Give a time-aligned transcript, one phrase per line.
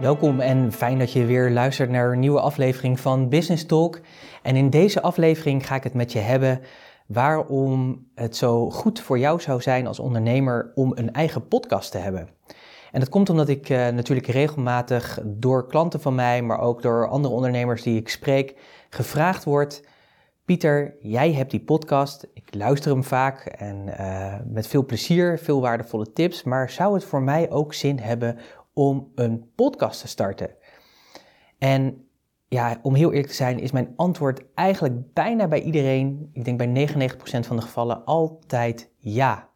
[0.00, 4.00] Welkom en fijn dat je weer luistert naar een nieuwe aflevering van Business Talk.
[4.42, 6.60] En in deze aflevering ga ik het met je hebben
[7.06, 11.98] waarom het zo goed voor jou zou zijn als ondernemer om een eigen podcast te
[11.98, 12.28] hebben.
[12.92, 17.08] En dat komt omdat ik uh, natuurlijk regelmatig door klanten van mij, maar ook door
[17.08, 18.54] andere ondernemers die ik spreek,
[18.90, 19.84] gevraagd word:
[20.44, 22.26] Pieter, jij hebt die podcast.
[22.34, 26.42] Ik luister hem vaak en uh, met veel plezier, veel waardevolle tips.
[26.42, 28.38] Maar zou het voor mij ook zin hebben
[28.72, 30.50] om een podcast te starten?
[31.58, 32.08] En
[32.48, 36.58] ja, om heel eerlijk te zijn, is mijn antwoord eigenlijk bijna bij iedereen, ik denk
[36.58, 37.14] bij 99%
[37.46, 39.48] van de gevallen, altijd ja.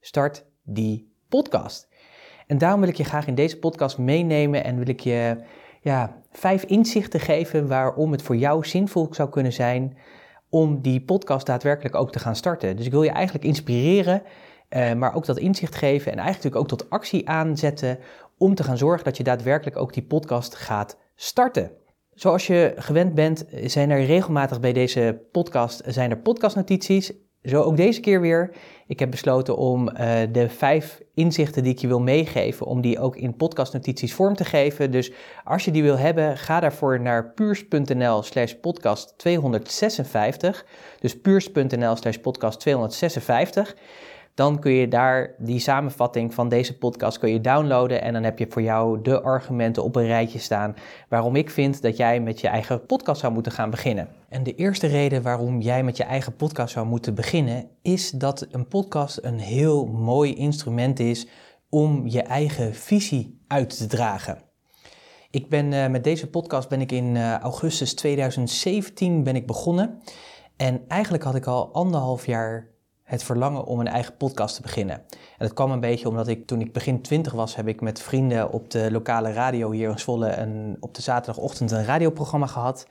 [0.00, 1.88] Start die podcast.
[2.46, 5.44] En daarom wil ik je graag in deze podcast meenemen en wil ik je
[5.80, 9.96] ja, vijf inzichten geven waarom het voor jou zinvol zou kunnen zijn
[10.48, 12.76] om die podcast daadwerkelijk ook te gaan starten.
[12.76, 14.22] Dus ik wil je eigenlijk inspireren,
[14.70, 17.98] uh, maar ook dat inzicht geven en eigenlijk ook tot actie aanzetten
[18.38, 21.70] om te gaan zorgen dat je daadwerkelijk ook die podcast gaat starten.
[22.14, 27.12] Zoals je gewend bent, zijn er regelmatig bij deze podcast zijn er podcastnotities.
[27.42, 28.56] Zo ook deze keer weer.
[28.86, 29.96] Ik heb besloten om uh,
[30.32, 34.44] de vijf inzichten die ik je wil meegeven, om die ook in podcastnotities vorm te
[34.44, 34.90] geven.
[34.90, 35.12] Dus
[35.44, 40.66] als je die wil hebben, ga daarvoor naar puurs.nl slash podcast 256.
[41.00, 43.76] Dus puurs.nl slash podcast 256
[44.34, 48.38] dan kun je daar die samenvatting van deze podcast kun je downloaden en dan heb
[48.38, 50.74] je voor jou de argumenten op een rijtje staan
[51.08, 54.08] waarom ik vind dat jij met je eigen podcast zou moeten gaan beginnen.
[54.28, 58.46] En de eerste reden waarom jij met je eigen podcast zou moeten beginnen is dat
[58.50, 61.26] een podcast een heel mooi instrument is
[61.68, 64.38] om je eigen visie uit te dragen.
[65.30, 70.02] Ik ben uh, met deze podcast ben ik in uh, augustus 2017 ben ik begonnen
[70.56, 72.68] en eigenlijk had ik al anderhalf jaar
[73.10, 74.96] het verlangen om een eigen podcast te beginnen.
[74.96, 78.00] En dat kwam een beetje omdat ik toen ik begin twintig was, heb ik met
[78.00, 82.86] vrienden op de lokale radio hier in Zwolle een, op de zaterdagochtend een radioprogramma gehad.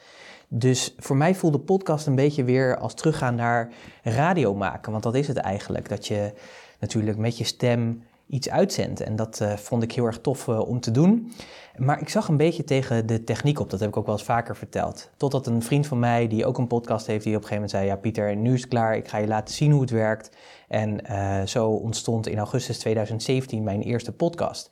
[0.48, 3.72] Dus voor mij voelde podcast een beetje weer als teruggaan naar
[4.04, 4.92] radio maken.
[4.92, 5.90] Want dat is het eigenlijk.
[5.90, 6.34] Dat je
[6.80, 9.02] natuurlijk met je stem iets uitzendt.
[9.02, 11.32] En dat uh, vond ik heel erg tof uh, om te doen.
[11.76, 13.70] Maar ik zag een beetje tegen de techniek op.
[13.70, 15.10] Dat heb ik ook wel eens vaker verteld.
[15.18, 17.72] Totdat een vriend van mij, die ook een podcast heeft, die op een gegeven moment
[17.72, 18.96] zei: Ja, Pieter, nu is het klaar.
[18.96, 20.30] Ik ga je laten zien hoe het werkt.
[20.68, 24.70] En uh, zo ontstond in augustus 2017 mijn eerste podcast.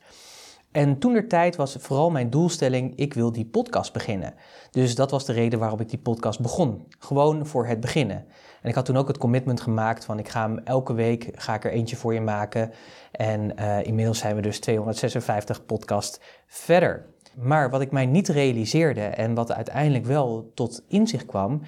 [0.72, 4.34] En toen er tijd was vooral mijn doelstelling, ik wil die podcast beginnen.
[4.70, 6.86] Dus dat was de reden waarom ik die podcast begon.
[6.98, 8.26] Gewoon voor het beginnen.
[8.62, 11.54] En ik had toen ook het commitment gemaakt van ik ga hem elke week ga
[11.54, 12.72] ik er eentje voor je maken.
[13.12, 17.06] En uh, inmiddels zijn we dus 256 podcast verder.
[17.36, 21.62] Maar wat ik mij niet realiseerde en wat uiteindelijk wel tot inzicht kwam,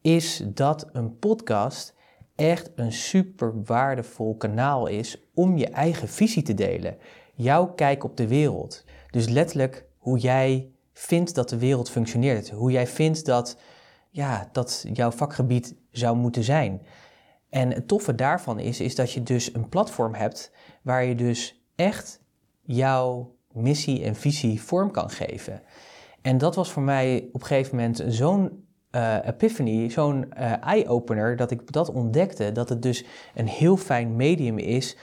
[0.00, 1.94] is dat een podcast
[2.34, 6.96] echt een super waardevol kanaal is om je eigen visie te delen.
[7.36, 8.84] Jouw kijk op de wereld.
[9.10, 12.50] Dus letterlijk hoe jij vindt dat de wereld functioneert.
[12.50, 13.58] Hoe jij vindt dat,
[14.10, 16.82] ja, dat jouw vakgebied zou moeten zijn.
[17.50, 20.52] En het toffe daarvan is, is dat je dus een platform hebt
[20.82, 22.20] waar je dus echt
[22.62, 25.62] jouw missie en visie vorm kan geven.
[26.22, 31.36] En dat was voor mij op een gegeven moment zo'n uh, epiphany, zo'n uh, eye-opener,
[31.36, 34.96] dat ik dat ontdekte, dat het dus een heel fijn medium is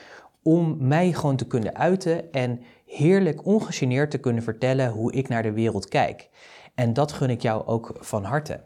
[0.44, 5.42] om mij gewoon te kunnen uiten en heerlijk ongegeneerd te kunnen vertellen hoe ik naar
[5.42, 6.30] de wereld kijk.
[6.74, 8.60] En dat gun ik jou ook van harte.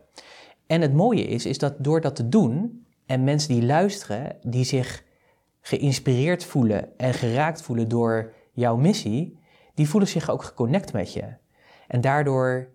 [0.66, 4.64] En het mooie is, is dat door dat te doen en mensen die luisteren, die
[4.64, 5.04] zich
[5.60, 9.38] geïnspireerd voelen en geraakt voelen door jouw missie,
[9.74, 11.24] die voelen zich ook geconnect met je.
[11.88, 12.68] En daardoor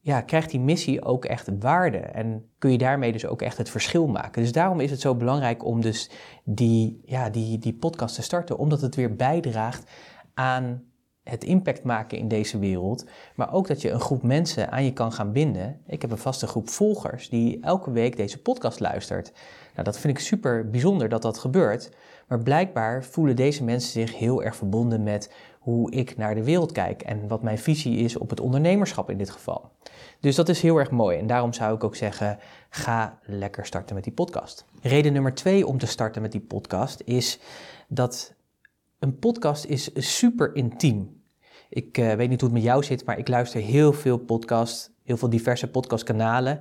[0.00, 3.70] ja, krijgt die missie ook echt waarde en kun je daarmee dus ook echt het
[3.70, 4.42] verschil maken.
[4.42, 6.10] Dus daarom is het zo belangrijk om dus
[6.44, 9.90] die, ja, die, die podcast te starten, omdat het weer bijdraagt
[10.34, 10.84] aan
[11.22, 13.04] het impact maken in deze wereld,
[13.34, 15.80] maar ook dat je een groep mensen aan je kan gaan binden.
[15.86, 19.32] Ik heb een vaste groep volgers die elke week deze podcast luistert.
[19.72, 21.90] Nou, dat vind ik super bijzonder dat dat gebeurt,
[22.28, 26.72] maar blijkbaar voelen deze mensen zich heel erg verbonden met hoe ik naar de wereld
[26.72, 29.70] kijk en wat mijn visie is op het ondernemerschap in dit geval.
[30.20, 32.38] Dus dat is heel erg mooi en daarom zou ik ook zeggen,
[32.70, 34.64] ga lekker starten met die podcast.
[34.82, 37.38] Reden nummer twee om te starten met die podcast is
[37.88, 38.34] dat
[38.98, 41.22] een podcast is super intiem.
[41.68, 44.90] Ik uh, weet niet hoe het met jou zit, maar ik luister heel veel podcasts,
[45.04, 46.60] heel veel diverse podcastkanalen.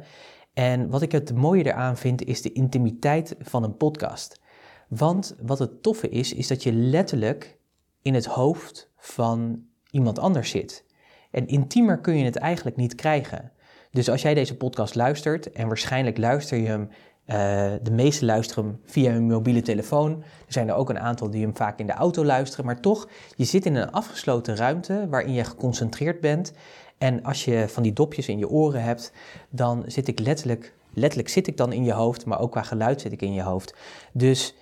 [0.54, 4.40] En wat ik het mooie eraan vind, is de intimiteit van een podcast.
[4.88, 7.58] Want wat het toffe is, is dat je letterlijk
[8.02, 10.86] in het hoofd van iemand anders zit.
[11.32, 13.52] En intiemer kun je het eigenlijk niet krijgen.
[13.92, 17.36] Dus als jij deze podcast luistert, en waarschijnlijk luister je hem, uh,
[17.84, 20.12] de meeste luisteren hem via hun mobiele telefoon.
[20.22, 23.10] Er zijn er ook een aantal die hem vaak in de auto luisteren, maar toch,
[23.36, 26.54] je zit in een afgesloten ruimte waarin je geconcentreerd bent.
[26.98, 29.12] En als je van die dopjes in je oren hebt,
[29.50, 33.02] dan zit ik letterlijk, letterlijk zit ik dan in je hoofd, maar ook qua geluid
[33.02, 33.76] zit ik in je hoofd.
[34.14, 34.56] Dus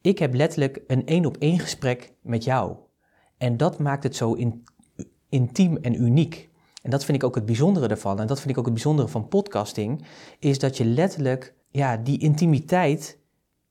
[0.00, 2.76] ik heb letterlijk een één op één gesprek met jou.
[3.38, 4.64] En dat maakt het zo in,
[5.28, 6.50] intiem en uniek.
[6.82, 8.20] En dat vind ik ook het bijzondere ervan.
[8.20, 10.04] En dat vind ik ook het bijzondere van podcasting.
[10.38, 13.18] Is dat je letterlijk ja, die intimiteit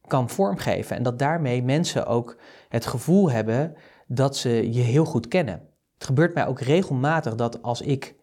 [0.08, 0.96] kan vormgeven.
[0.96, 2.38] En dat daarmee mensen ook
[2.70, 3.76] het gevoel hebben
[4.08, 5.62] dat ze je heel goed kennen.
[5.94, 8.16] Het gebeurt mij ook regelmatig dat als ik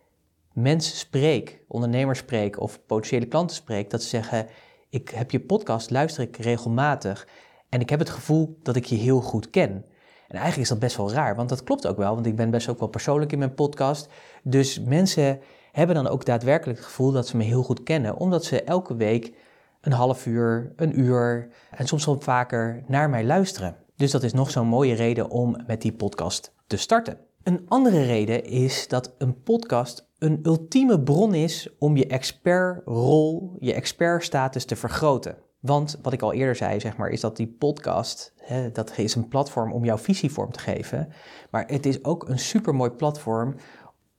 [0.53, 4.47] mensen spreek, ondernemers spreek of potentiële klanten spreek, dat ze zeggen:
[4.91, 7.29] Ik heb je podcast, luister ik regelmatig.
[7.69, 9.85] En ik heb het gevoel dat ik je heel goed ken.
[10.32, 12.50] En eigenlijk is dat best wel raar, want dat klopt ook wel, want ik ben
[12.50, 14.08] best ook wel persoonlijk in mijn podcast.
[14.43, 15.40] Dus mensen
[15.73, 18.96] hebben dan ook daadwerkelijk het gevoel dat ze me heel goed kennen, omdat ze elke
[18.96, 19.32] week
[19.81, 23.76] een half uur, een uur en soms wel vaker naar mij luisteren.
[23.96, 27.19] Dus dat is nog zo'n mooie reden om met die podcast te starten.
[27.43, 33.75] Een andere reden is dat een podcast een ultieme bron is om je expertrol, je
[33.75, 35.37] expertstatus te vergroten.
[35.62, 39.14] Want wat ik al eerder zei, zeg maar, is dat die podcast, hè, dat is
[39.14, 41.12] een platform om jouw visie vorm te geven.
[41.50, 43.55] Maar het is ook een supermooi platform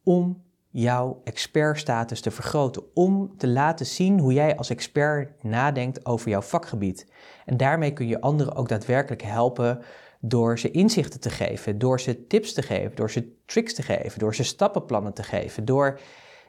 [0.03, 2.83] om jouw expertstatus te vergroten.
[2.93, 7.11] Om te laten zien hoe jij als expert nadenkt over jouw vakgebied.
[7.45, 9.81] En daarmee kun je anderen ook daadwerkelijk helpen
[10.19, 14.19] door ze inzichten te geven, door ze tips te geven, door ze tricks te geven,
[14.19, 15.99] door ze stappenplannen te geven, door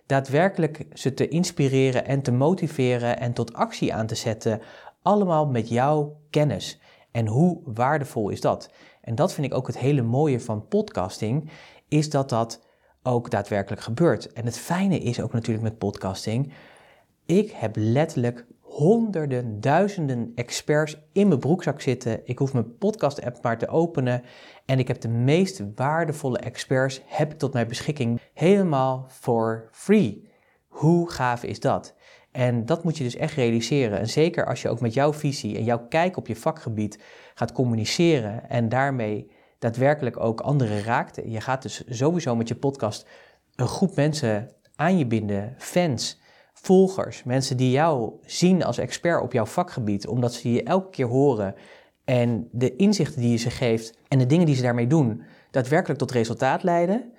[0.06, 4.60] daadwerkelijk ze te inspireren en te motiveren en tot actie aan te zetten.
[5.02, 6.80] Allemaal met jouw kennis.
[7.10, 8.70] En hoe waardevol is dat?
[9.00, 11.50] En dat vind ik ook het hele mooie van podcasting,
[11.88, 12.66] is dat dat
[13.02, 14.32] ook daadwerkelijk gebeurt.
[14.32, 16.52] En het fijne is ook natuurlijk met podcasting,
[17.26, 22.20] ik heb letterlijk honderden, duizenden experts in mijn broekzak zitten.
[22.24, 24.22] Ik hoef mijn podcast-app maar te openen
[24.66, 30.28] en ik heb de meest waardevolle experts heb ik tot mijn beschikking helemaal for free.
[30.68, 31.94] Hoe gaaf is dat?
[32.32, 33.98] En dat moet je dus echt realiseren.
[33.98, 37.02] En zeker als je ook met jouw visie en jouw kijk op je vakgebied
[37.34, 41.20] gaat communiceren en daarmee daadwerkelijk ook anderen raakt.
[41.24, 43.06] Je gaat dus sowieso met je podcast
[43.54, 46.22] een groep mensen aan je binden, fans,
[46.64, 51.06] volgers, mensen die jou zien als expert op jouw vakgebied, omdat ze je elke keer
[51.06, 51.54] horen
[52.04, 55.98] en de inzichten die je ze geeft en de dingen die ze daarmee doen, daadwerkelijk
[55.98, 57.12] tot resultaat leiden,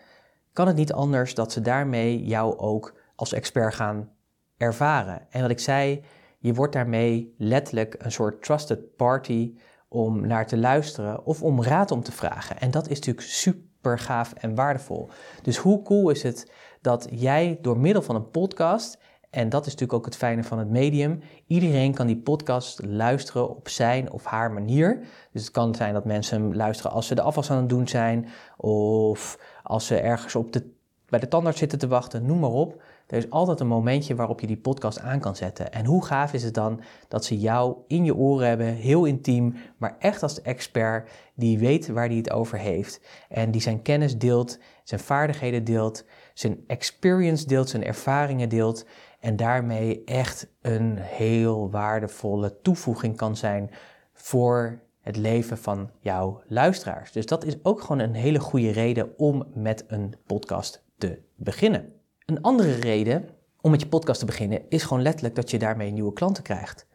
[0.53, 4.09] kan het niet anders dat ze daarmee jou ook als expert gaan
[4.57, 5.27] ervaren.
[5.29, 6.03] En wat ik zei,
[6.39, 9.53] je wordt daarmee letterlijk een soort trusted party
[9.87, 12.59] om naar te luisteren of om raad om te vragen.
[12.59, 15.09] En dat is natuurlijk super gaaf en waardevol.
[15.41, 18.97] Dus hoe cool is het dat jij door middel van een podcast,
[19.35, 23.49] en dat is natuurlijk ook het fijne van het medium, iedereen kan die podcast luisteren
[23.49, 24.99] op zijn of haar manier.
[25.31, 27.87] Dus het kan zijn dat mensen hem luisteren als ze de afwas aan het doen
[27.87, 28.27] zijn,
[28.57, 30.71] of als ze ergens op de,
[31.09, 32.81] bij de tandarts zitten te wachten, noem maar op.
[33.07, 35.71] Er is altijd een momentje waarop je die podcast aan kan zetten.
[35.71, 39.55] En hoe gaaf is het dan dat ze jou in je oren hebben, heel intiem,
[39.77, 43.01] maar echt als de expert die weet waar hij het over heeft.
[43.29, 48.85] En die zijn kennis deelt, zijn vaardigheden deelt, zijn experience deelt, zijn ervaringen deelt.
[49.25, 53.71] En daarmee echt een heel waardevolle toevoeging kan zijn
[54.13, 57.11] voor het leven van jouw luisteraars.
[57.11, 61.93] Dus dat is ook gewoon een hele goede reden om met een podcast te beginnen.
[62.25, 63.29] Een andere reden
[63.61, 66.87] om met je podcast te beginnen is gewoon letterlijk dat je daarmee nieuwe klanten krijgt.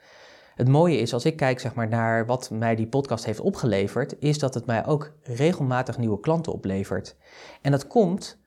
[0.54, 4.16] Het mooie is, als ik kijk zeg maar, naar wat mij die podcast heeft opgeleverd,
[4.18, 7.16] is dat het mij ook regelmatig nieuwe klanten oplevert.
[7.62, 8.38] En dat komt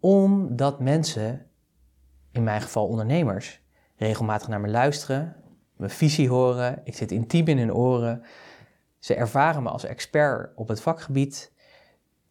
[0.00, 1.45] omdat mensen,
[2.36, 3.62] in mijn geval ondernemers,
[3.96, 5.36] regelmatig naar me luisteren,
[5.76, 8.22] mijn visie horen, ik zit intiem in hun oren.
[8.98, 11.52] Ze ervaren me als expert op het vakgebied.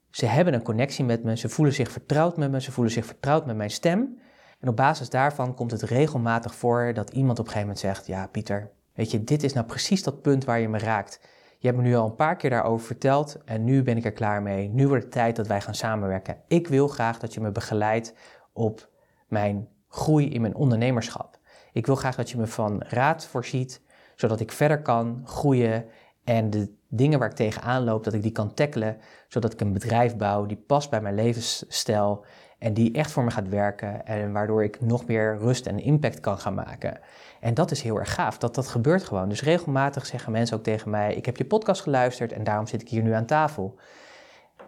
[0.09, 3.05] Ze hebben een connectie met me, ze voelen zich vertrouwd met me, ze voelen zich
[3.05, 4.19] vertrouwd met mijn stem.
[4.59, 8.07] En op basis daarvan komt het regelmatig voor dat iemand op een gegeven moment zegt:
[8.07, 11.19] Ja, Pieter, weet je, dit is nou precies dat punt waar je me raakt.
[11.57, 14.11] Je hebt me nu al een paar keer daarover verteld en nu ben ik er
[14.11, 14.69] klaar mee.
[14.69, 16.37] Nu wordt het tijd dat wij gaan samenwerken.
[16.47, 18.13] Ik wil graag dat je me begeleidt
[18.53, 18.89] op
[19.27, 21.39] mijn groei in mijn ondernemerschap.
[21.71, 23.81] Ik wil graag dat je me van raad voorziet,
[24.15, 25.85] zodat ik verder kan groeien
[26.23, 28.97] en de dingen waar ik tegenaan loop, dat ik die kan tackelen,
[29.27, 32.25] zodat ik een bedrijf bouw die past bij mijn levensstijl
[32.59, 36.19] en die echt voor me gaat werken en waardoor ik nog meer rust en impact
[36.19, 36.99] kan gaan maken.
[37.39, 39.29] En dat is heel erg gaaf, dat dat gebeurt gewoon.
[39.29, 42.81] Dus regelmatig zeggen mensen ook tegen mij, ik heb je podcast geluisterd en daarom zit
[42.81, 43.75] ik hier nu aan tafel.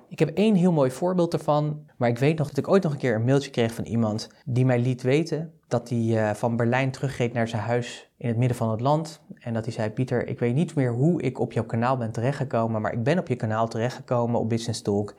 [0.09, 2.91] Ik heb één heel mooi voorbeeld ervan, maar ik weet nog dat ik ooit nog
[2.91, 6.55] een keer een mailtje kreeg van iemand die mij liet weten dat hij uh, van
[6.55, 9.21] Berlijn terugreed naar zijn huis in het midden van het land.
[9.39, 12.11] En dat hij zei, Pieter, ik weet niet meer hoe ik op jouw kanaal ben
[12.11, 15.15] terechtgekomen, maar ik ben op je kanaal terechtgekomen op Business Talk.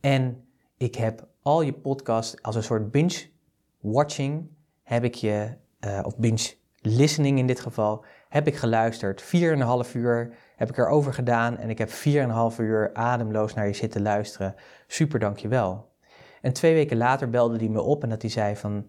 [0.00, 0.44] En
[0.76, 4.48] ik heb al je podcast als een soort binge-watching,
[4.82, 9.22] heb ik je, uh, of binge-listening in dit geval, heb ik geluisterd.
[9.22, 12.34] Vier en een half uur heb ik erover gedaan en ik heb vier en een
[12.34, 14.54] half uur ademloos naar je zitten luisteren.
[14.86, 15.94] Super, dankjewel.
[16.40, 18.88] En twee weken later belde hij me op en dat hij zei van...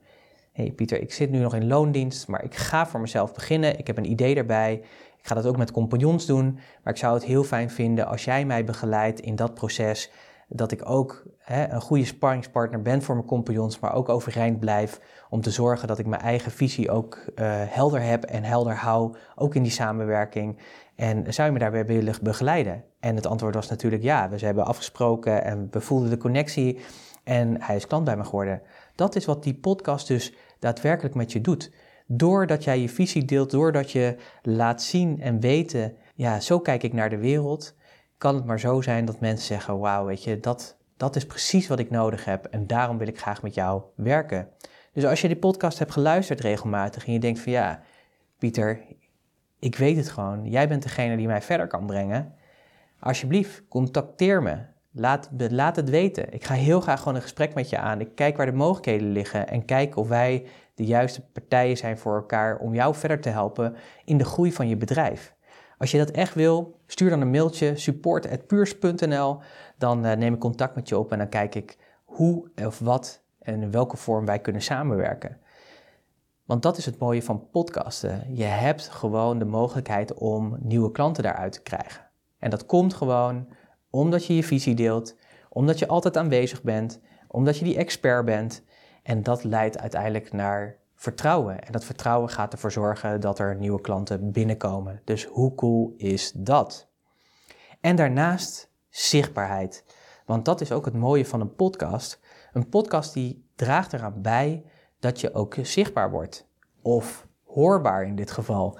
[0.51, 3.79] hey Pieter, ik zit nu nog in loondienst, maar ik ga voor mezelf beginnen.
[3.79, 4.73] Ik heb een idee daarbij.
[5.17, 6.59] Ik ga dat ook met compagnons doen.
[6.83, 10.11] Maar ik zou het heel fijn vinden als jij mij begeleidt in dat proces
[10.47, 14.99] dat ik ook hè, een goede sparringspartner ben voor mijn compagnons, maar ook overeind blijf
[15.29, 19.15] om te zorgen dat ik mijn eigen visie ook uh, helder heb en helder hou,
[19.35, 20.59] ook in die samenwerking.
[20.95, 22.83] En zou je me daarbij willen begeleiden?
[22.99, 24.29] En het antwoord was natuurlijk ja.
[24.29, 26.79] We hebben afgesproken en we voelden de connectie
[27.23, 28.61] en hij is klant bij me geworden.
[28.95, 31.71] Dat is wat die podcast dus daadwerkelijk met je doet.
[32.05, 36.93] Doordat jij je visie deelt, doordat je laat zien en weten, ja, zo kijk ik
[36.93, 37.75] naar de wereld
[38.17, 41.67] kan het maar zo zijn dat mensen zeggen: Wauw, weet je, dat, dat is precies
[41.67, 44.49] wat ik nodig heb en daarom wil ik graag met jou werken.
[44.93, 47.81] Dus als je die podcast hebt geluisterd regelmatig en je denkt: van ja,
[48.37, 48.81] Pieter,
[49.59, 52.33] ik weet het gewoon, jij bent degene die mij verder kan brengen.
[52.99, 54.57] Alsjeblieft, contacteer me.
[54.91, 56.33] Laat, laat het weten.
[56.33, 57.99] Ik ga heel graag gewoon een gesprek met je aan.
[57.99, 62.15] Ik kijk waar de mogelijkheden liggen en kijk of wij de juiste partijen zijn voor
[62.15, 65.35] elkaar om jou verder te helpen in de groei van je bedrijf.
[65.77, 69.39] Als je dat echt wil, stuur dan een mailtje support.puurs.nl.
[69.77, 73.23] Dan uh, neem ik contact met je op en dan kijk ik hoe of wat
[73.39, 75.37] en in welke vorm wij kunnen samenwerken.
[76.45, 78.35] Want dat is het mooie van podcasten.
[78.35, 82.09] Je hebt gewoon de mogelijkheid om nieuwe klanten daaruit te krijgen.
[82.39, 83.47] En dat komt gewoon
[83.89, 85.15] omdat je je visie deelt,
[85.49, 88.63] omdat je altijd aanwezig bent, omdat je die expert bent.
[89.03, 91.63] En dat leidt uiteindelijk naar vertrouwen.
[91.63, 95.01] En dat vertrouwen gaat ervoor zorgen dat er nieuwe klanten binnenkomen.
[95.03, 96.87] Dus hoe cool is dat?
[97.81, 99.83] En daarnaast zichtbaarheid.
[100.25, 102.19] Want dat is ook het mooie van een podcast.
[102.53, 104.63] Een podcast die draagt eraan bij
[104.99, 106.47] dat je ook zichtbaar wordt.
[106.81, 108.79] Of hoorbaar in dit geval.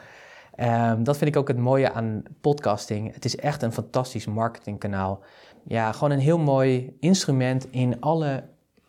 [0.60, 3.14] Um, dat vind ik ook het mooie aan podcasting.
[3.14, 5.24] Het is echt een fantastisch marketingkanaal.
[5.64, 8.44] Ja, gewoon een heel mooi instrument in alle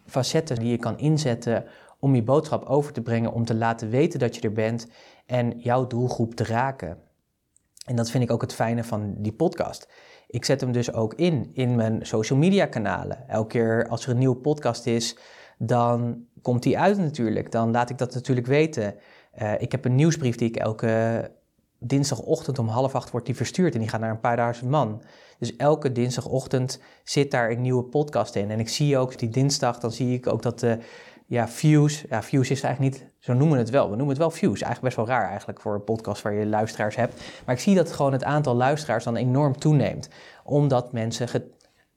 [0.06, 1.64] facetten die je kan inzetten
[2.00, 4.86] om je boodschap over te brengen, om te laten weten dat je er bent
[5.26, 6.98] en jouw doelgroep te raken.
[7.86, 9.88] En dat vind ik ook het fijne van die podcast.
[10.26, 13.28] Ik zet hem dus ook in, in mijn social media kanalen.
[13.28, 15.16] Elke keer als er een nieuwe podcast is,
[15.58, 17.52] dan komt die uit natuurlijk.
[17.52, 18.94] Dan laat ik dat natuurlijk weten.
[19.42, 21.30] Uh, ik heb een nieuwsbrief die ik elke
[21.78, 25.02] dinsdagochtend om half acht wordt die verstuurd en die gaat naar een paar duizend man.
[25.38, 28.50] Dus elke dinsdagochtend zit daar een nieuwe podcast in.
[28.50, 30.78] En ik zie ook die dinsdag, dan zie ik ook dat de
[31.28, 32.04] ja, views.
[32.08, 33.84] Ja, views is eigenlijk niet, zo noemen we het wel.
[33.84, 34.60] We noemen het wel views.
[34.62, 37.22] Eigenlijk best wel raar eigenlijk voor een podcast waar je luisteraars hebt.
[37.44, 40.08] Maar ik zie dat gewoon het aantal luisteraars dan enorm toeneemt.
[40.44, 41.28] Omdat mensen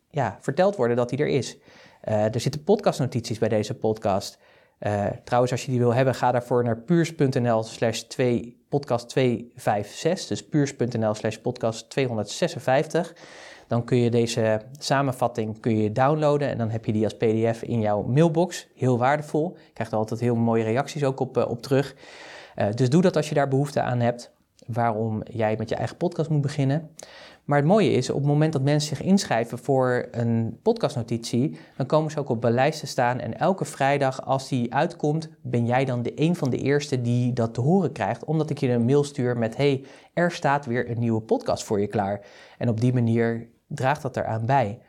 [0.09, 1.57] ja, verteld worden dat die er is.
[2.09, 4.37] Uh, er zitten podcastnotities bij deze podcast.
[4.79, 8.03] Uh, trouwens, als je die wil hebben, ga daarvoor naar puurs.nl slash
[8.69, 10.27] podcast 256.
[10.27, 13.13] Dus puurs.nl slash podcast 256.
[13.71, 17.61] Dan kun je deze samenvatting kun je downloaden en dan heb je die als PDF
[17.61, 18.67] in jouw mailbox.
[18.75, 19.57] Heel waardevol.
[19.65, 21.95] Je krijgt altijd heel mooie reacties ook op, eh, op terug.
[22.55, 24.31] Uh, dus doe dat als je daar behoefte aan hebt.
[24.67, 26.89] Waarom jij met je eigen podcast moet beginnen.
[27.45, 31.85] Maar het mooie is, op het moment dat mensen zich inschrijven voor een podcastnotitie, dan
[31.85, 33.19] komen ze ook op mijn te staan.
[33.19, 37.33] En elke vrijdag, als die uitkomt, ben jij dan de een van de eerste die
[37.33, 38.25] dat te horen krijgt.
[38.25, 41.79] Omdat ik je een mail stuur met: hey, er staat weer een nieuwe podcast voor
[41.79, 42.21] je klaar.
[42.57, 44.79] En op die manier draagt dat eraan bij.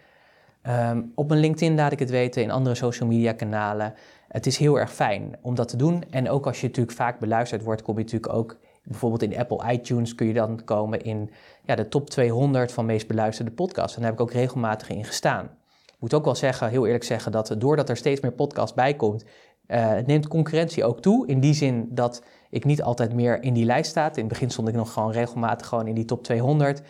[0.68, 3.94] Um, op mijn LinkedIn laat ik het weten, in andere social media kanalen.
[4.28, 6.04] Het is heel erg fijn om dat te doen.
[6.10, 9.72] En ook als je natuurlijk vaak beluisterd wordt, kom je natuurlijk ook bijvoorbeeld in Apple
[9.72, 11.30] iTunes kun je dan komen in
[11.64, 13.96] ja, de top 200 van meest beluisterde podcasts.
[13.96, 15.50] En daar heb ik ook regelmatig in gestaan.
[15.98, 19.24] moet ook wel zeggen, heel eerlijk zeggen, dat doordat er steeds meer podcast bij komt,
[19.68, 21.26] uh, neemt concurrentie ook toe.
[21.26, 24.06] In die zin dat ik niet altijd meer in die lijst sta.
[24.06, 26.82] In het begin stond ik nog gewoon regelmatig gewoon in die top 200.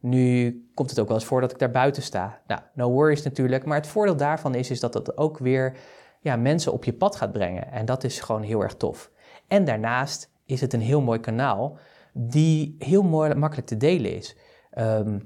[0.00, 2.40] Nu komt het ook wel eens voor dat ik daar buiten sta.
[2.46, 3.64] Nou, no worries natuurlijk.
[3.64, 5.76] Maar het voordeel daarvan is, is dat het ook weer
[6.20, 7.72] ja, mensen op je pad gaat brengen.
[7.72, 9.10] En dat is gewoon heel erg tof.
[9.46, 11.78] En daarnaast is het een heel mooi kanaal
[12.12, 14.36] die heel mooi, makkelijk te delen is.
[14.70, 15.18] Ehm,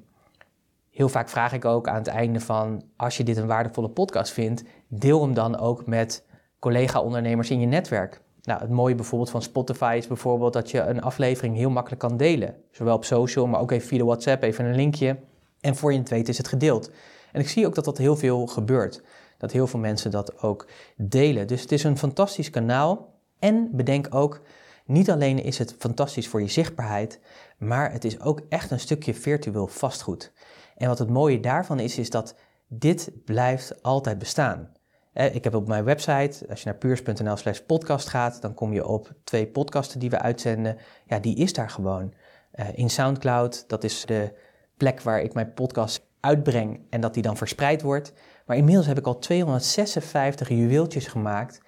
[0.91, 4.33] heel vaak vraag ik ook aan het einde van, als je dit een waardevolle podcast
[4.33, 6.27] vindt, deel hem dan ook met
[6.59, 8.21] collega-ondernemers in je netwerk.
[8.45, 12.17] Nou, het mooie bijvoorbeeld van Spotify is bijvoorbeeld dat je een aflevering heel makkelijk kan
[12.17, 12.57] delen.
[12.71, 15.17] Zowel op social, maar ook even via WhatsApp, even een linkje.
[15.61, 16.91] En voor je het weet is het gedeeld.
[17.33, 19.03] En ik zie ook dat dat heel veel gebeurt.
[19.39, 21.47] Dat heel veel mensen dat ook delen.
[21.47, 23.13] Dus het is een fantastisch kanaal.
[23.39, 24.41] En bedenk ook,
[24.87, 27.21] niet alleen is het fantastisch voor je zichtbaarheid,
[27.59, 30.33] maar het is ook echt een stukje virtueel vastgoed.
[30.77, 32.35] En wat het mooie daarvan is, is dat
[32.69, 34.73] dit blijft altijd bestaan.
[35.15, 38.87] Ik heb op mijn website, als je naar puurs.nl slash podcast gaat, dan kom je
[38.87, 40.77] op twee podcasten die we uitzenden.
[41.07, 42.13] Ja, die is daar gewoon.
[42.51, 44.33] Eh, in Soundcloud, dat is de
[44.77, 48.13] plek waar ik mijn podcast uitbreng en dat die dan verspreid wordt.
[48.47, 51.61] Maar inmiddels heb ik al 256 juweeltjes gemaakt,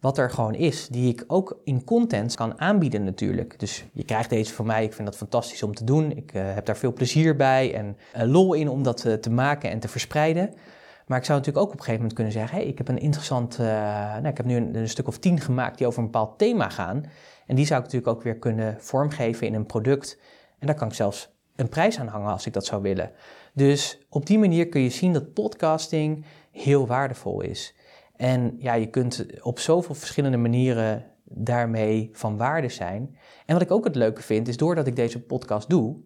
[0.00, 3.58] wat er gewoon is, die ik ook in content kan aanbieden natuurlijk.
[3.58, 6.16] Dus je krijgt deze van mij, ik vind dat fantastisch om te doen.
[6.16, 7.96] Ik uh, heb daar veel plezier bij en
[8.30, 10.54] lol in om dat te maken en te verspreiden.
[11.06, 12.98] Maar ik zou natuurlijk ook op een gegeven moment kunnen zeggen: hey, ik heb een
[12.98, 13.58] interessant.
[13.58, 16.38] Uh, nou, ik heb nu een, een, stuk of tien gemaakt die over een bepaald
[16.38, 17.04] thema gaan.
[17.46, 20.20] En die zou ik natuurlijk ook weer kunnen vormgeven in een product.
[20.58, 23.10] En daar kan ik zelfs een prijs aan hangen als ik dat zou willen.
[23.52, 27.74] Dus op die manier kun je zien dat podcasting heel waardevol is.
[28.16, 33.16] En ja, je kunt op zoveel verschillende manieren daarmee van waarde zijn.
[33.46, 35.96] En wat ik ook het leuke vind, is doordat ik deze podcast doe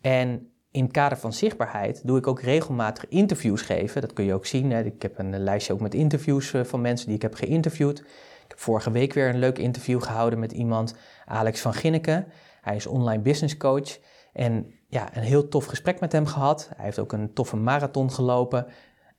[0.00, 4.00] en in het kader van zichtbaarheid doe ik ook regelmatig interviews geven.
[4.00, 4.70] Dat kun je ook zien.
[4.70, 4.82] Hè.
[4.82, 7.98] Ik heb een lijstje ook met interviews eh, van mensen die ik heb geïnterviewd.
[7.98, 12.26] Ik heb vorige week weer een leuk interview gehouden met iemand, Alex van Ginneken.
[12.60, 13.98] Hij is online business coach.
[14.32, 16.70] En ja, een heel tof gesprek met hem gehad.
[16.76, 18.66] Hij heeft ook een toffe marathon gelopen.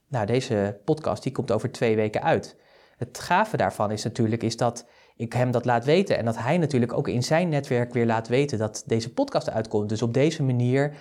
[0.08, 2.56] Nou, deze podcast die komt over twee weken uit.
[2.96, 6.58] Het gave daarvan is natuurlijk is dat ik hem dat laat weten en dat hij
[6.58, 9.88] natuurlijk ook in zijn netwerk weer laat weten dat deze podcast uitkomt.
[9.88, 10.96] Dus op deze manier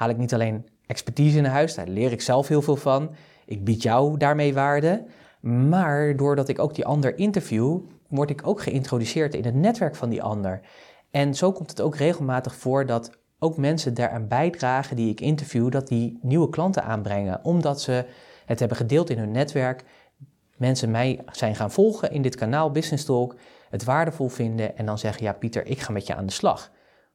[0.00, 3.10] haal ik niet alleen expertise in huis, daar leer ik zelf heel veel van.
[3.44, 5.04] Ik bied jou daarmee waarde.
[5.40, 10.08] Maar doordat ik ook die ander interview, word ik ook geïntroduceerd in het netwerk van
[10.08, 10.60] die ander.
[11.10, 15.70] En zo komt het ook regelmatig voor dat ook mensen daaraan bijdragen die ik interview,
[15.70, 18.04] dat die nieuwe klanten aanbrengen, omdat ze
[18.46, 19.84] het hebben gedeeld in hun netwerk.
[20.56, 23.36] Mensen mij zijn gaan volgen in dit kanaal Business Talk,
[23.70, 26.70] het waardevol vinden en dan zeggen: Ja, Pieter, ik ga met je aan de slag.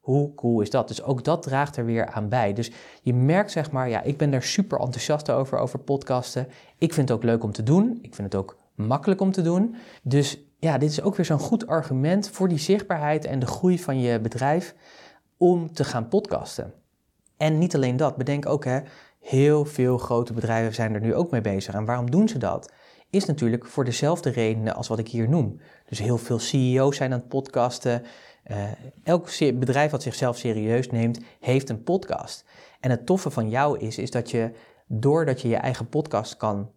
[0.06, 0.88] Hoe cool is dat?
[0.88, 2.54] Dus ook dat draagt er weer aan bij.
[2.54, 6.48] Dus je merkt zeg maar, ja, ik ben er super enthousiast over, over podcasten.
[6.78, 8.00] Ik vind het ook leuk om te doen.
[8.02, 9.76] Ik vind het ook makkelijk om te doen.
[10.04, 13.80] Dus ja, dit is ook weer zo'n goed argument voor die zichtbaarheid en de groei
[13.80, 14.76] van je bedrijf
[15.38, 16.74] om te gaan podcasten.
[17.38, 18.80] En niet alleen dat, bedenk ook, hè,
[19.20, 21.74] heel veel grote bedrijven zijn er nu ook mee bezig.
[21.74, 22.72] En waarom doen ze dat?
[23.10, 25.60] Is natuurlijk voor dezelfde redenen als wat ik hier noem.
[25.86, 28.04] Dus heel veel CEO's zijn aan het podcasten.
[28.52, 28.58] Uh,
[29.04, 32.46] elk bedrijf wat zichzelf serieus neemt, heeft een podcast.
[32.80, 34.52] En het toffe van jou is, is dat je
[34.88, 36.72] doordat je je eigen podcast kan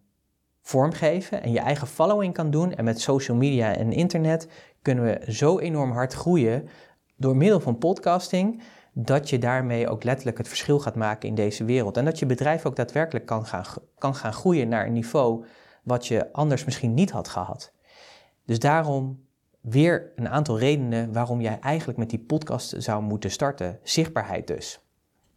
[0.61, 4.47] vormgeven en je eigen following kan doen en met social media en internet
[4.81, 6.67] kunnen we zo enorm hard groeien
[7.15, 8.61] door middel van podcasting
[8.93, 11.97] dat je daarmee ook letterlijk het verschil gaat maken in deze wereld.
[11.97, 13.63] En dat je bedrijf ook daadwerkelijk kan gaan,
[13.97, 15.45] kan gaan groeien naar een niveau
[15.83, 17.73] wat je anders misschien niet had gehad.
[18.45, 19.27] Dus daarom
[19.61, 23.79] weer een aantal redenen waarom jij eigenlijk met die podcast zou moeten starten.
[23.83, 24.79] Zichtbaarheid dus.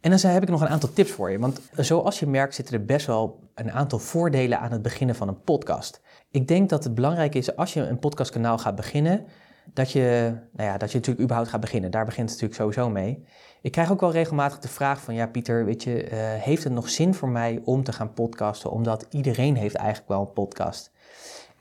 [0.01, 1.39] En dan heb ik nog een aantal tips voor je.
[1.39, 5.27] Want zoals je merkt zitten er best wel een aantal voordelen aan het beginnen van
[5.27, 6.01] een podcast.
[6.31, 9.25] Ik denk dat het belangrijk is als je een podcastkanaal gaat beginnen,
[9.73, 11.91] dat je, nou ja, dat je natuurlijk überhaupt gaat beginnen.
[11.91, 13.25] Daar begint het natuurlijk sowieso mee.
[13.61, 16.09] Ik krijg ook wel regelmatig de vraag van, ja Pieter, weet je, uh,
[16.43, 18.71] heeft het nog zin voor mij om te gaan podcasten?
[18.71, 20.91] Omdat iedereen heeft eigenlijk wel een podcast.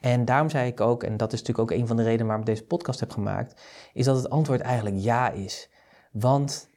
[0.02, 2.44] En daarom zei ik ook, en dat is natuurlijk ook een van de redenen waarom
[2.44, 3.62] ik deze podcast heb gemaakt,
[3.92, 5.70] is dat het antwoord eigenlijk ja is.
[6.12, 6.68] Want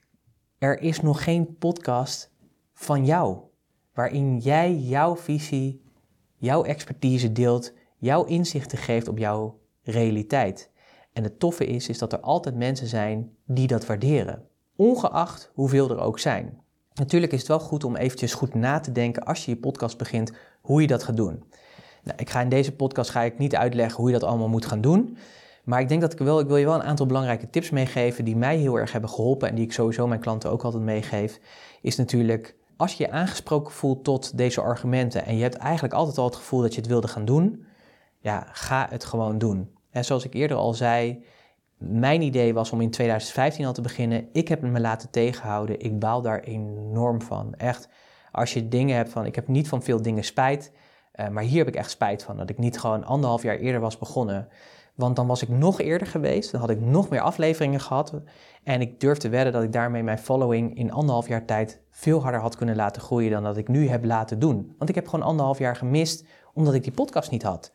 [0.58, 2.32] er is nog geen podcast
[2.74, 3.38] van jou,
[3.94, 5.84] waarin jij jouw visie,
[6.36, 10.72] jouw expertise deelt, jouw inzichten geeft op jouw realiteit.
[11.14, 15.90] En het toffe is, is dat er altijd mensen zijn die dat waarderen, ongeacht hoeveel
[15.90, 16.62] er ook zijn.
[16.94, 19.98] Natuurlijk is het wel goed om eventjes goed na te denken als je je podcast
[19.98, 21.44] begint, hoe je dat gaat doen.
[22.06, 24.66] Nou, ik ga in deze podcast ga ik niet uitleggen hoe je dat allemaal moet
[24.66, 25.18] gaan doen.
[25.64, 28.26] Maar ik denk dat ik wel, ik wil je wel een aantal belangrijke tips meegeven
[28.26, 31.40] die mij heel erg hebben geholpen en die ik sowieso mijn klanten ook altijd meegeef.
[31.82, 36.18] Is natuurlijk als je je aangesproken voelt tot deze argumenten en je hebt eigenlijk altijd
[36.18, 37.66] al het gevoel dat je het wilde gaan doen,
[38.20, 39.70] ja, ga het gewoon doen.
[39.90, 41.24] En zoals ik eerder al zei,
[41.78, 44.28] mijn idee was om in 2015 al te beginnen.
[44.32, 45.80] Ik heb me laten tegenhouden.
[45.80, 47.54] Ik baal daar enorm van.
[47.56, 47.90] Echt,
[48.32, 50.72] als je dingen hebt van, ik heb niet van veel dingen spijt,
[51.20, 52.38] uh, maar hier heb ik echt spijt van.
[52.38, 54.48] Dat ik niet gewoon anderhalf jaar eerder was begonnen.
[54.96, 58.14] Want dan was ik nog eerder geweest, dan had ik nog meer afleveringen gehad.
[58.64, 62.22] En ik durf te wedden dat ik daarmee mijn following in anderhalf jaar tijd veel
[62.22, 64.74] harder had kunnen laten groeien dan dat ik nu heb laten doen.
[64.78, 67.72] Want ik heb gewoon anderhalf jaar gemist omdat ik die podcast niet had.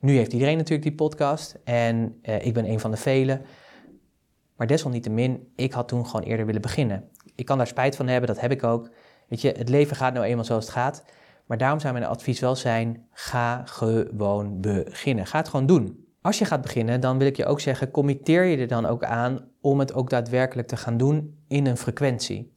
[0.00, 3.42] Nu heeft iedereen natuurlijk die podcast en uh, ik ben een van de velen.
[4.56, 7.08] Maar desalniettemin, ik had toen gewoon eerder willen beginnen.
[7.34, 8.90] Ik kan daar spijt van hebben, dat heb ik ook.
[9.28, 11.04] Weet je, het leven gaat nou eenmaal zoals het gaat.
[11.48, 15.26] Maar daarom zou mijn advies wel zijn: ga gewoon beginnen.
[15.26, 16.06] Ga het gewoon doen.
[16.20, 19.04] Als je gaat beginnen, dan wil ik je ook zeggen: committeer je er dan ook
[19.04, 22.54] aan om het ook daadwerkelijk te gaan doen in een frequentie.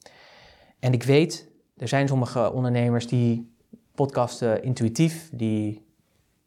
[0.80, 3.56] En ik weet, er zijn sommige ondernemers die
[3.96, 5.86] podcasten intuïtief, die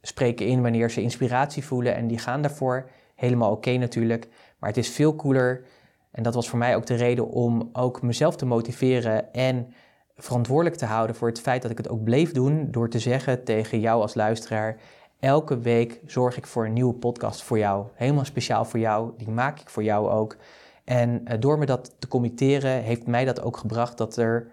[0.02, 2.90] spreken in wanneer ze inspiratie voelen en die gaan daarvoor.
[3.14, 4.28] Helemaal oké natuurlijk,
[4.58, 5.66] maar het is veel cooler.
[6.10, 9.72] En dat was voor mij ook de reden om ook mezelf te motiveren en
[10.16, 13.44] verantwoordelijk te houden voor het feit dat ik het ook bleef doen door te zeggen
[13.44, 14.80] tegen jou als luisteraar:
[15.18, 17.86] elke week zorg ik voor een nieuwe podcast voor jou.
[17.94, 19.12] Helemaal speciaal voor jou.
[19.16, 20.36] Die maak ik voor jou ook.
[20.84, 24.50] En eh, door me dat te committeren, heeft mij dat ook gebracht dat er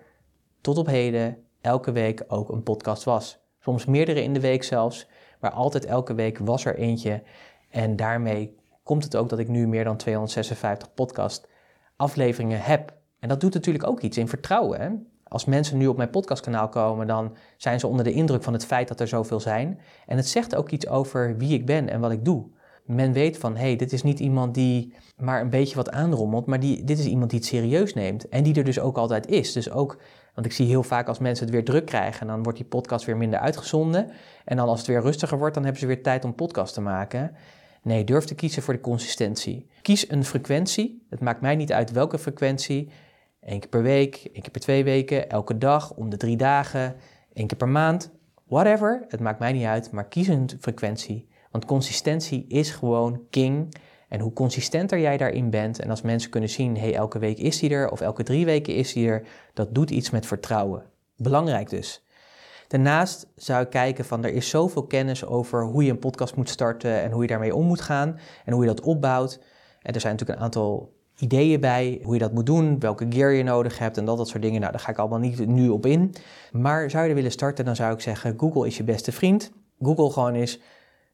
[0.62, 3.39] tot op heden elke week ook een podcast was.
[3.60, 5.08] Soms meerdere in de week zelfs,
[5.39, 7.24] maar altijd elke week was er eentje.
[7.69, 11.47] En daarmee komt het ook dat ik nu meer dan 256 podcast
[11.95, 12.93] afleveringen heb.
[13.19, 14.82] En dat doet natuurlijk ook iets in vertrouwen.
[14.82, 14.89] Hè?
[15.31, 18.65] Als mensen nu op mijn podcastkanaal komen, dan zijn ze onder de indruk van het
[18.65, 19.79] feit dat er zoveel zijn.
[20.05, 22.45] En het zegt ook iets over wie ik ben en wat ik doe.
[22.85, 26.45] Men weet van, hé, hey, dit is niet iemand die maar een beetje wat aanrommelt,
[26.45, 28.29] maar die, dit is iemand die het serieus neemt.
[28.29, 29.53] En die er dus ook altijd is.
[29.53, 29.97] Dus ook,
[30.33, 33.05] want ik zie heel vaak als mensen het weer druk krijgen, dan wordt die podcast
[33.05, 34.11] weer minder uitgezonden.
[34.45, 36.81] En dan als het weer rustiger wordt, dan hebben ze weer tijd om podcast te
[36.81, 37.35] maken.
[37.81, 39.67] Nee, durf te kiezen voor de consistentie.
[39.81, 41.05] Kies een frequentie.
[41.09, 42.89] Het maakt mij niet uit welke frequentie.
[43.41, 46.95] Eén keer per week, één keer per twee weken, elke dag, om de drie dagen,
[47.34, 48.12] één keer per maand.
[48.47, 51.27] Whatever, het maakt mij niet uit, maar kies een frequentie.
[51.51, 53.75] Want consistentie is gewoon king.
[54.08, 57.62] En hoe consistenter jij daarin bent, en als mensen kunnen zien, hey, elke week is
[57.62, 60.84] hij er, of elke drie weken is hij er, dat doet iets met vertrouwen.
[61.17, 62.06] Belangrijk dus.
[62.67, 66.49] Daarnaast zou ik kijken van er is zoveel kennis over hoe je een podcast moet
[66.49, 69.39] starten en hoe je daarmee om moet gaan en hoe je dat opbouwt.
[69.82, 73.31] En er zijn natuurlijk een aantal ideeën bij hoe je dat moet doen, welke gear
[73.31, 74.60] je nodig hebt en dat, dat soort dingen.
[74.60, 76.13] Nou, daar ga ik allemaal niet nu op in.
[76.51, 79.51] Maar zou je er willen starten, dan zou ik zeggen: Google is je beste vriend.
[79.79, 80.60] Google gewoon is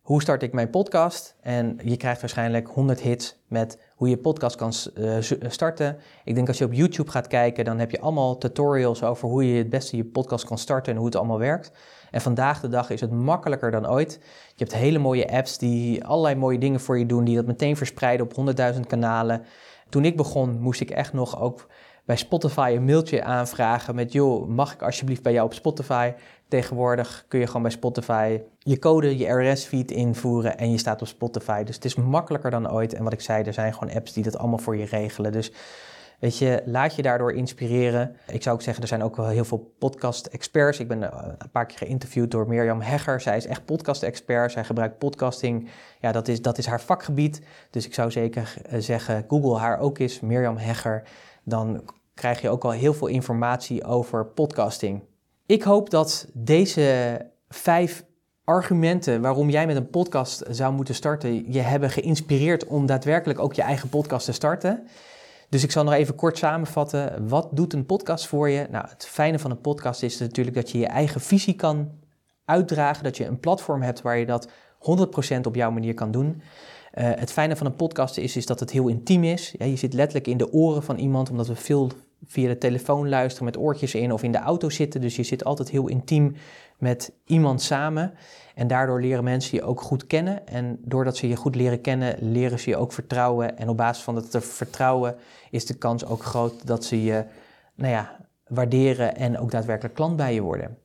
[0.08, 1.36] hoe start ik mijn podcast?
[1.42, 5.18] En je krijgt waarschijnlijk 100 hits met hoe je podcast kan eh,
[5.48, 5.98] starten.
[6.24, 9.52] Ik denk als je op YouTube gaat kijken, dan heb je allemaal tutorials over hoe
[9.52, 11.72] je het beste je podcast kan starten en hoe het allemaal werkt.
[12.12, 14.20] En vandaag de dag is het makkelijker dan ooit.
[14.56, 17.78] Je hebt hele mooie apps die allerlei mooie dingen voor je doen, die dat meteen
[17.78, 19.44] verspreiden op 100.000 kanalen.
[19.90, 21.68] Toen ik begon, moest ik echt nog ook
[22.06, 26.14] bij Spotify een mailtje aanvragen met: joh, mag ik alsjeblieft bij jou op Spotify?
[26.48, 31.08] Tegenwoordig kun je gewoon bij Spotify je code, je RSS-feed invoeren en je staat op
[31.08, 31.64] Spotify.
[31.64, 32.94] Dus het is makkelijker dan ooit.
[32.94, 35.32] En wat ik zei, er zijn gewoon apps die dat allemaal voor je regelen.
[35.32, 35.52] Dus
[36.20, 38.16] weet je, laat je daardoor inspireren.
[38.28, 40.80] Ik zou ook zeggen, er zijn ook wel heel veel podcast-experts.
[40.80, 43.22] Ik ben eh, een paar keer geïnterviewd door Mirjam Hegger.
[43.22, 44.52] Zij is echt podcast-expert.
[44.52, 45.70] Zij gebruikt podcasting.
[46.00, 47.42] Ja, dat is, dat is haar vakgebied.
[47.70, 51.04] Dus ik zou zeker eh, zeggen, Google haar ook eens, Mirjam Hegger.
[51.44, 55.04] Dan krijg je ook al heel veel informatie over podcasting.
[55.46, 58.06] Ik hoop dat deze vijf
[58.44, 63.54] argumenten waarom jij met een podcast zou moeten starten, je hebben geïnspireerd om daadwerkelijk ook
[63.54, 64.88] je eigen podcast te starten.
[65.50, 67.28] Dus ik zal nog even kort samenvatten.
[67.28, 68.68] Wat doet een podcast voor je?
[68.72, 71.92] Nou, het fijne van een podcast is natuurlijk dat je je eigen visie kan
[72.46, 73.04] uitdragen.
[73.04, 74.50] Dat je een platform hebt waar je dat
[75.38, 76.42] 100% op jouw manier kan doen.
[76.94, 79.56] Uh, het fijne van een podcast is, is dat het heel intiem is.
[79.58, 81.92] Ja, je zit letterlijk in de oren van iemand, omdat we veel
[82.26, 85.02] via de telefoon luisteren met oortjes in of in de auto zitten.
[85.02, 86.36] Dus je zit altijd heel intiem
[86.78, 88.14] met iemand samen.
[88.56, 90.48] En daardoor leren mensen je ook goed kennen.
[90.48, 93.58] En doordat ze je goed leren kennen, leren ze je ook vertrouwen.
[93.58, 95.16] En op basis van dat vertrouwen
[95.52, 97.26] is de kans ook groot dat ze je
[97.76, 100.78] nou ja, waarderen en ook daadwerkelijk klant bij je worden.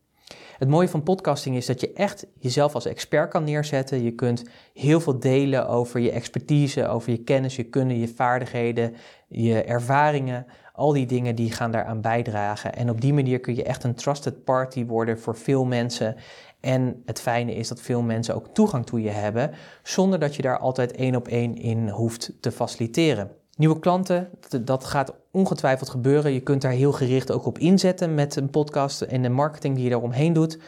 [0.58, 4.02] Het mooie van podcasting is dat je echt jezelf als expert kan neerzetten.
[4.02, 8.94] Je kunt heel veel delen over je expertise, over je kennis, je kunnen, je vaardigheden,
[9.28, 10.46] je ervaringen.
[10.72, 12.74] Al die dingen die gaan daaraan bijdragen.
[12.74, 16.16] En op die manier kun je echt een trusted party worden voor veel mensen.
[16.60, 19.50] En het fijne is dat veel mensen ook toegang toe je hebben,
[19.82, 23.30] zonder dat je daar altijd één op één in hoeft te faciliteren.
[23.56, 24.28] Nieuwe klanten,
[24.60, 26.32] dat gaat ongetwijfeld gebeuren.
[26.32, 29.84] Je kunt daar heel gericht ook op inzetten met een podcast en de marketing die
[29.84, 30.58] je daaromheen doet.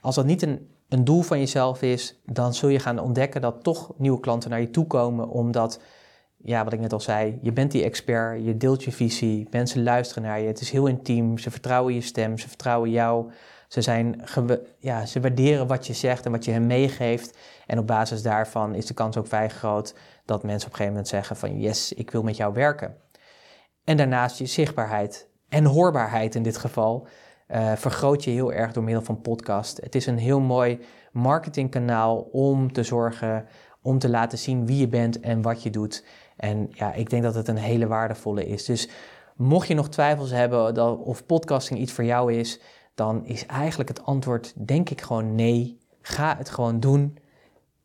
[0.00, 3.62] Als dat niet een, een doel van jezelf is, dan zul je gaan ontdekken dat
[3.62, 5.80] toch nieuwe klanten naar je toe komen, omdat,
[6.42, 9.82] ja, wat ik net al zei, je bent die expert, je deelt je visie, mensen
[9.82, 13.32] luisteren naar je, het is heel intiem, ze vertrouwen je stem, ze vertrouwen jou.
[13.68, 14.22] Ze, zijn
[14.78, 17.38] ja, ze waarderen wat je zegt en wat je hen meegeeft.
[17.66, 20.86] En op basis daarvan is de kans ook vrij groot dat mensen op een gegeven
[20.86, 22.96] moment zeggen van yes, ik wil met jou werken.
[23.84, 27.06] En daarnaast je zichtbaarheid en hoorbaarheid in dit geval
[27.48, 29.80] uh, vergroot je heel erg door middel van podcast.
[29.82, 30.80] Het is een heel mooi
[31.12, 33.46] marketingkanaal om te zorgen,
[33.82, 36.04] om te laten zien wie je bent en wat je doet.
[36.42, 38.64] En ja, ik denk dat het een hele waardevolle is.
[38.64, 38.88] Dus
[39.36, 42.60] mocht je nog twijfels hebben dat, of podcasting iets voor jou is,
[42.94, 45.78] dan is eigenlijk het antwoord denk ik gewoon nee.
[46.00, 47.18] Ga het gewoon doen.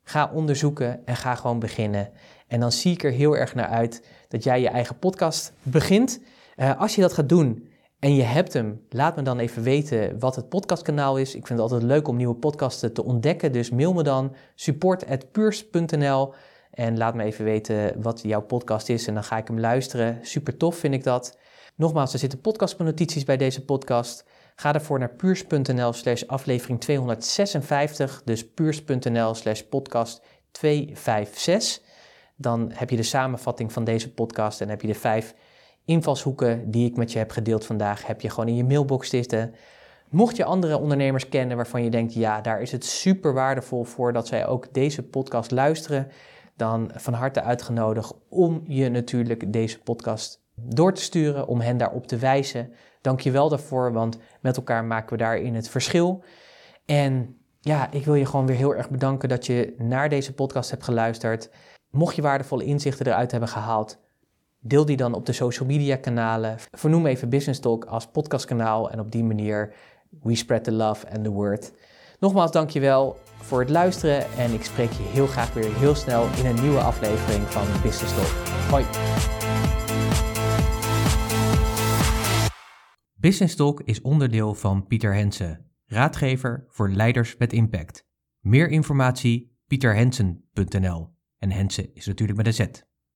[0.04, 2.10] Ga onderzoeken en ga gewoon beginnen.
[2.48, 6.22] En dan zie ik er heel erg naar uit dat jij je eigen podcast begint.
[6.56, 10.20] Uh, als je dat gaat doen en je hebt hem, laat me dan even weten
[10.20, 11.36] wat het podcastkanaal is.
[11.36, 13.52] Ik vind het altijd leuk om nieuwe podcasten te ontdekken.
[13.52, 16.34] Dus mail me dan support.puurs.nl
[16.78, 19.08] en laat me even weten wat jouw podcast is.
[19.08, 20.20] En dan ga ik hem luisteren.
[20.22, 21.38] Super tof vind ik dat.
[21.76, 24.26] Nogmaals, er zitten podcastnotities bij deze podcast.
[24.56, 31.82] Ga ervoor naar puurs.nl slash aflevering 256, dus puurs.nl slash podcast 256.
[32.36, 35.34] Dan heb je de samenvatting van deze podcast en heb je de vijf
[35.86, 39.56] invalshoeken die ik met je heb gedeeld vandaag, heb je gewoon in je mailbox zitten.
[40.10, 44.14] Mocht je andere ondernemers kennen waarvan je denkt, ja, daar is het super waardevol voor
[44.14, 46.08] dat zij ook deze podcast luisteren,
[46.58, 52.08] dan van harte uitgenodigd om je natuurlijk deze podcast door te sturen, om hen daarop
[52.08, 52.74] te wijzen.
[53.02, 56.24] Dank je wel daarvoor, want met elkaar maken we daarin het verschil.
[56.86, 60.70] En ja, ik wil je gewoon weer heel erg bedanken dat je naar deze podcast
[60.70, 61.50] hebt geluisterd.
[61.90, 64.00] Mocht je waardevolle inzichten eruit hebben gehaald,
[64.60, 66.56] deel die dan op de social media kanalen.
[66.72, 69.74] Vernoem even Business Talk als podcastkanaal en op die manier
[70.22, 71.72] we spread the love and the word.
[72.20, 76.46] Nogmaals dankjewel voor het luisteren en ik spreek je heel graag weer heel snel in
[76.46, 78.48] een nieuwe aflevering van Business Talk.
[78.70, 78.86] Hoi!
[83.14, 88.06] Business Talk is onderdeel van Pieter Hensen, raadgever voor leiders met impact.
[88.40, 92.87] Meer informatie pieterhensen.nl en Hensen is natuurlijk met een Z.